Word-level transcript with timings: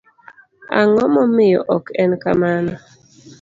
ang'o 0.79 1.03
momiyo 1.13 1.59
ok 1.75 1.85
en 2.03 2.11
kamano? 2.23 2.73